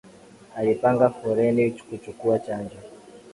Alipanga 0.57 1.09
foleni 1.09 1.71
kuchukua 1.71 2.39
chanjo 2.39 2.77